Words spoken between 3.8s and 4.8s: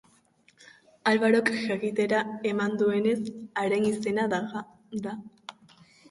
izena Daga